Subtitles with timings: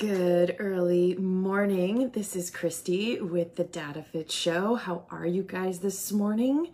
[0.00, 2.08] Good early morning.
[2.12, 4.76] This is Kristi with the Data Fit Show.
[4.76, 6.70] How are you guys this morning?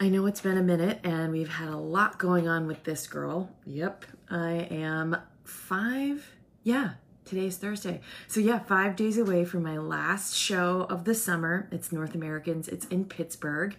[0.00, 3.06] I know it's been a minute and we've had a lot going on with this
[3.06, 3.52] girl.
[3.66, 6.28] Yep, I am five,
[6.64, 6.94] yeah,
[7.24, 8.00] today's Thursday.
[8.26, 11.68] So, yeah, five days away from my last show of the summer.
[11.70, 13.76] It's North Americans, it's in Pittsburgh.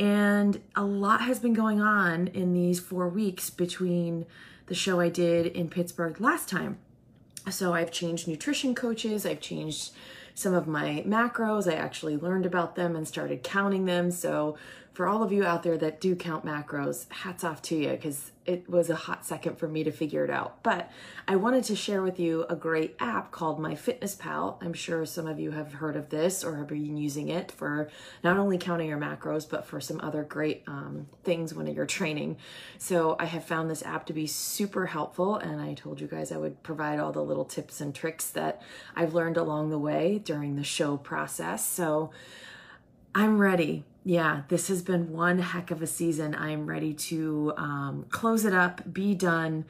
[0.00, 4.26] And a lot has been going on in these four weeks between
[4.66, 6.78] the show I did in Pittsburgh last time
[7.48, 9.92] so I've changed nutrition coaches, I've changed
[10.34, 11.70] some of my macros.
[11.70, 14.10] I actually learned about them and started counting them.
[14.10, 14.56] So
[14.92, 18.32] for all of you out there that do count macros, hats off to you because
[18.44, 20.60] it was a hot second for me to figure it out.
[20.64, 20.90] But
[21.28, 24.56] I wanted to share with you a great app called MyFitnessPal.
[24.60, 27.88] I'm sure some of you have heard of this or have been using it for
[28.24, 32.36] not only counting your macros, but for some other great um, things when you're training.
[32.78, 36.32] So I have found this app to be super helpful, and I told you guys
[36.32, 38.62] I would provide all the little tips and tricks that
[38.96, 41.64] I've learned along the way during the show process.
[41.64, 42.10] So
[43.14, 46.34] I'm ready yeah, this has been one heck of a season.
[46.34, 49.66] I'm ready to um, close it up, be done,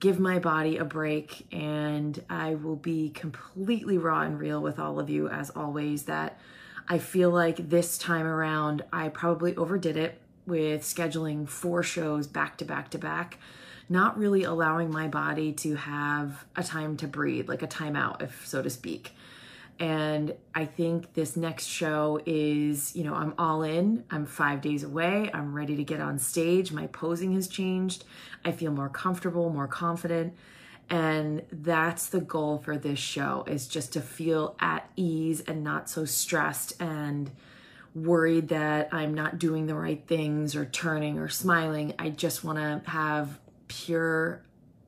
[0.00, 4.98] give my body a break, and I will be completely raw and real with all
[4.98, 6.04] of you as always.
[6.04, 6.38] That
[6.88, 12.56] I feel like this time around, I probably overdid it with scheduling four shows back
[12.58, 13.38] to back to back,
[13.88, 18.46] not really allowing my body to have a time to breathe, like a timeout, if
[18.46, 19.12] so to speak.
[19.80, 24.04] And I think this next show is, you know, I'm all in.
[24.10, 25.30] I'm five days away.
[25.34, 26.70] I'm ready to get on stage.
[26.70, 28.04] My posing has changed.
[28.44, 30.34] I feel more comfortable, more confident.
[30.90, 35.88] And that's the goal for this show is just to feel at ease and not
[35.88, 37.30] so stressed and
[37.94, 41.94] worried that I'm not doing the right things or turning or smiling.
[41.98, 44.42] I just want to have pure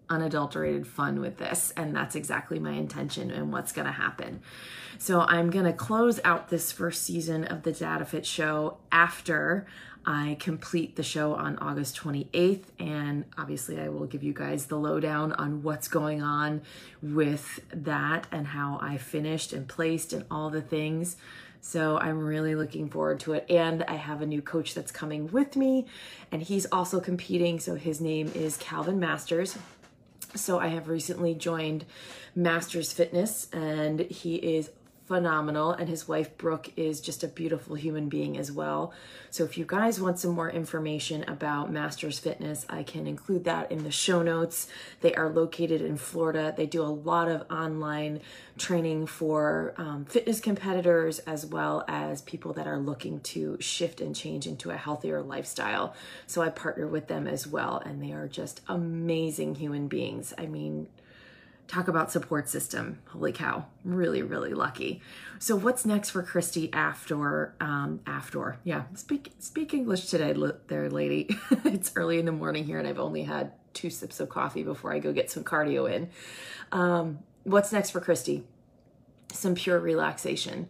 [0.09, 1.73] unadulterated fun with this.
[1.77, 4.41] And that's exactly my intention and what's going to happen.
[4.99, 9.67] So I'm going to close out this first season of the Data Fit show after
[10.09, 12.65] I complete the show on August 28th.
[12.79, 16.63] And obviously, I will give you guys the lowdown on what's going on
[17.03, 21.17] with that and how I finished and placed and all the things.
[21.61, 23.47] So I'm really looking forward to it.
[23.51, 25.87] And I have a new coach that's coming with me,
[26.31, 27.59] and he's also competing.
[27.59, 29.59] So his name is Calvin Masters.
[30.37, 31.85] So I have recently joined
[32.35, 34.71] Masters Fitness, and he is
[35.07, 38.93] phenomenal and his wife Brooke is just a beautiful human being as well.
[39.31, 43.71] So if you guys want some more information about Masters Fitness, I can include that
[43.71, 44.67] in the show notes.
[45.01, 46.53] They are located in Florida.
[46.57, 48.21] They do a lot of online
[48.59, 54.17] training for um, fitness competitors as well as people that are looking to shift and
[54.17, 55.95] change into a healthier lifestyle.
[56.27, 60.35] So I partner with them as well and they are just amazing human beings.
[60.37, 60.89] I mean,
[61.69, 63.01] Talk about support system.
[63.07, 63.67] Holy cow.
[63.85, 65.03] Really, really lucky.
[65.39, 70.35] So what's next for Kristi after, um, after, yeah, speak, speak English today
[70.69, 71.29] there, lady.
[71.65, 74.93] it's early in the morning here and I've only had two sips of coffee before
[74.93, 76.09] I go get some cardio in.
[76.71, 78.45] Um, what's next for Kristi?
[79.33, 80.69] Some pure relaxation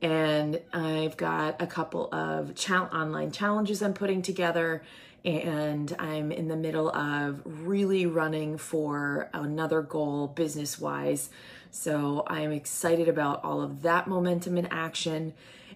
[0.00, 4.82] and I've got a couple of online challenges I'm putting together
[5.24, 11.30] and I'm in the middle of really running for another goal business wise.
[11.70, 15.34] So I'm excited about all of that momentum in action.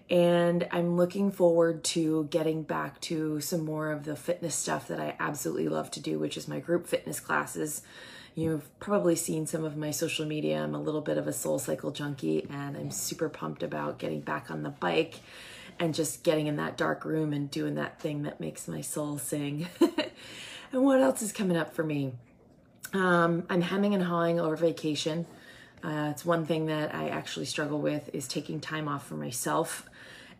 [0.09, 4.99] And I'm looking forward to getting back to some more of the fitness stuff that
[4.99, 7.81] I absolutely love to do, which is my group fitness classes.
[8.35, 10.61] You've probably seen some of my social media.
[10.61, 14.49] I'm a little bit of a SoulCycle junkie, and I'm super pumped about getting back
[14.49, 15.19] on the bike
[15.79, 19.17] and just getting in that dark room and doing that thing that makes my soul
[19.17, 19.67] sing.
[20.71, 22.13] and what else is coming up for me?
[22.93, 25.25] Um, I'm hemming and hawing over vacation.
[25.83, 29.89] Uh, it's one thing that I actually struggle with is taking time off for myself.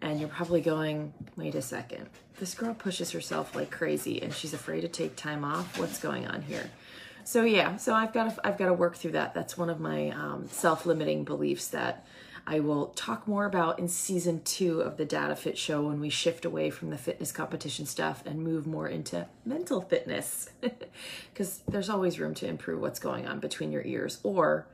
[0.01, 2.09] And you're probably going, wait a second.
[2.39, 5.79] This girl pushes herself like crazy and she's afraid to take time off.
[5.79, 6.69] What's going on here?
[7.24, 9.33] So yeah, so I've got to, I've got to work through that.
[9.33, 12.06] That's one of my um, self-limiting beliefs that
[12.45, 16.10] I will talk more about in season two of the Data Fit Show when we
[16.10, 20.50] shift away from the fitness competition stuff and move more into mental fitness.
[21.34, 24.68] Because there's always room to improve what's going on between your ears or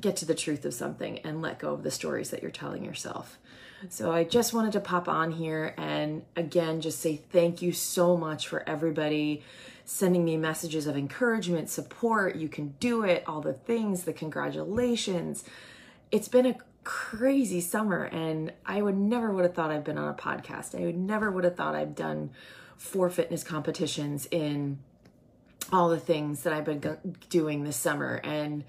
[0.00, 2.84] get to the truth of something and let go of the stories that you're telling
[2.84, 3.36] yourself.
[3.88, 8.16] So I just wanted to pop on here and again just say thank you so
[8.16, 9.42] much for everybody
[9.84, 15.44] sending me messages of encouragement, support, you can do it, all the things, the congratulations.
[16.10, 16.56] It's been a
[16.88, 20.74] crazy summer and I would never would have thought I'd been on a podcast.
[20.74, 22.30] I would never would have thought I've done
[22.78, 24.78] four fitness competitions in
[25.70, 26.96] all the things that I've been
[27.28, 28.64] doing this summer and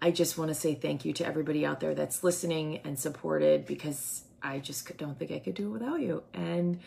[0.00, 3.66] I just want to say thank you to everybody out there that's listening and supported
[3.66, 6.22] because I just don't think I could do it without you.
[6.32, 6.78] And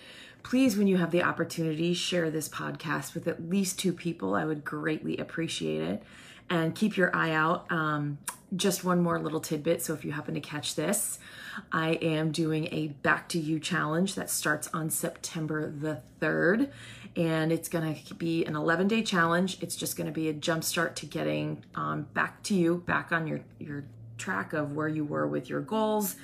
[0.41, 4.35] please, when you have the opportunity, share this podcast with at least two people.
[4.35, 6.03] I would greatly appreciate it.
[6.49, 7.69] And keep your eye out.
[7.71, 8.19] Um,
[8.55, 9.81] just one more little tidbit.
[9.81, 11.19] So if you happen to catch this,
[11.71, 16.71] I am doing a back to you challenge that starts on September the 3rd.
[17.17, 19.61] And it's going to be an 11 day challenge.
[19.61, 23.11] It's just going to be a jump start to getting um, back to you, back
[23.11, 23.83] on your, your
[24.17, 26.15] track of where you were with your goals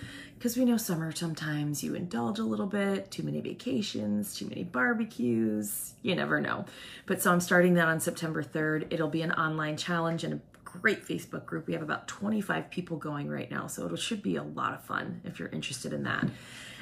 [0.43, 4.65] because we know summer sometimes you indulge a little bit, too many vacations, too many
[4.65, 6.65] barbecues, you never know.
[7.05, 8.87] But so I'm starting that on September 3rd.
[8.89, 11.65] It'll be an online challenge and a great Facebook group.
[11.65, 14.83] We have about 25 people going right now, so it should be a lot of
[14.83, 16.27] fun if you're interested in that.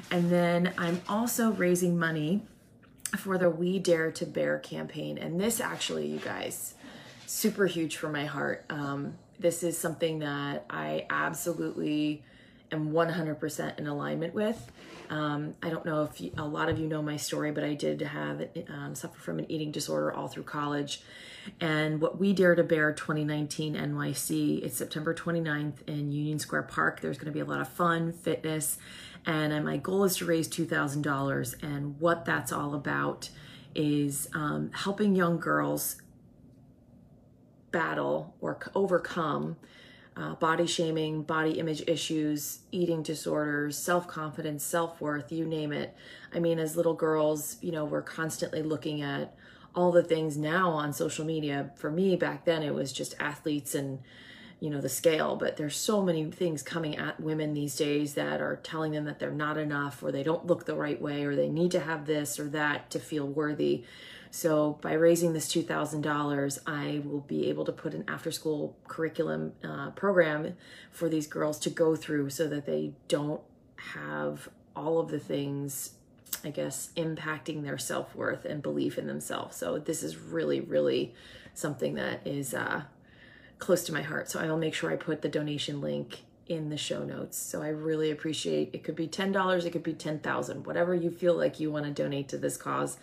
[0.09, 2.41] And then I'm also raising money
[3.15, 5.19] for the We Dare to Bear campaign.
[5.19, 6.73] And this actually, you guys,
[7.27, 8.65] super huge for my heart.
[8.71, 12.23] Um, this is something that I absolutely
[12.71, 14.71] am 100% in alignment with.
[15.09, 17.73] Um, I don't know if you, a lot of you know my story, but I
[17.73, 21.01] did have um, suffer from an eating disorder all through college.
[21.59, 27.01] And what we dare to bear 2019 NYC, it's September 29th in Union Square Park.
[27.01, 28.77] There's going to be a lot of fun, fitness,
[29.25, 31.63] and my goal is to raise $2,000.
[31.63, 33.29] And what that's all about
[33.75, 35.97] is um, helping young girls
[37.71, 39.57] battle or overcome
[40.17, 45.95] uh, body shaming, body image issues, eating disorders, self confidence, self worth, you name it.
[46.33, 49.35] I mean, as little girls, you know, we're constantly looking at
[49.73, 51.71] all the things now on social media.
[51.75, 53.99] For me, back then, it was just athletes and,
[54.61, 58.41] you know, the scale, but there's so many things coming at women these days that
[58.41, 61.35] are telling them that they're not enough or they don't look the right way or
[61.35, 63.83] they need to have this or that to feel worthy.
[64.29, 69.53] So by raising this $2,000, I will be able to put an after school curriculum
[69.63, 70.55] uh, program
[70.91, 73.41] for these girls to go through so that they don't
[73.93, 75.93] have all of the things,
[76.43, 79.57] I guess, impacting their self worth and belief in themselves.
[79.57, 81.15] So this is really, really
[81.55, 82.83] something that is uh,
[83.61, 84.29] close to my heart.
[84.29, 87.37] So I will make sure I put the donation link in the show notes.
[87.37, 91.35] So I really appreciate it could be $10, it could be 10,000, whatever you feel
[91.35, 92.97] like you want to donate to this cause.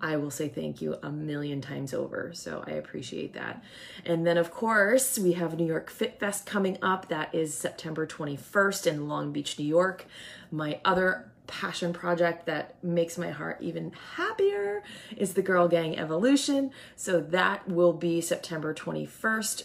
[0.00, 2.30] I will say thank you a million times over.
[2.32, 3.64] So I appreciate that.
[4.06, 7.08] And then, of course, we have New York Fit Fest coming up.
[7.08, 10.06] That is September 21st in Long Beach, New York.
[10.52, 14.84] My other passion project that makes my heart even happier
[15.16, 16.70] is the Girl Gang Evolution.
[16.94, 19.64] So that will be September 21st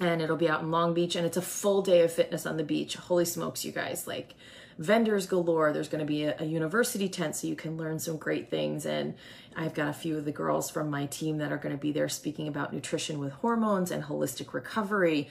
[0.00, 2.56] and it'll be out in Long Beach and it's a full day of fitness on
[2.56, 2.96] the beach.
[2.96, 4.06] Holy smokes, you guys.
[4.06, 4.34] Like,
[4.78, 5.72] vendors galore.
[5.72, 8.86] There's going to be a, a, university tent so you can learn some great things.
[8.86, 9.14] And
[9.56, 11.92] I've got a few of the girls from my team that are going to be
[11.92, 15.28] there speaking about nutrition with hormones and holistic recovery.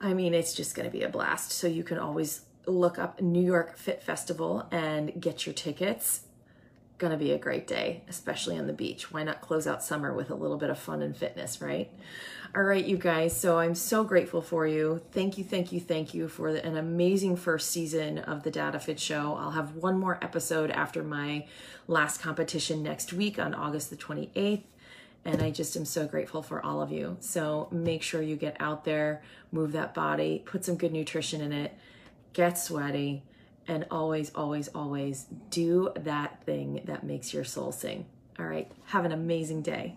[0.00, 1.52] I mean, it's just going to be a blast.
[1.52, 6.22] So you can always look up New York Fit Festival and get your tickets.
[7.00, 9.10] Gonna be a great day, especially on the beach.
[9.10, 11.90] Why not close out summer with a little bit of fun and fitness, right?
[12.54, 13.34] All right, you guys.
[13.34, 15.00] So I'm so grateful for you.
[15.10, 19.00] Thank you, thank you, thank you for an amazing first season of the Data Fit
[19.00, 19.34] Show.
[19.40, 21.46] I'll have one more episode after my
[21.88, 24.64] last competition next week on August the 28th.
[25.24, 27.16] And I just am so grateful for all of you.
[27.20, 29.22] So make sure you get out there,
[29.52, 31.74] move that body, put some good nutrition in it,
[32.34, 33.22] get sweaty,
[33.70, 38.04] and always, always, always do that thing that makes your soul sing.
[38.36, 39.94] All right, have an amazing day.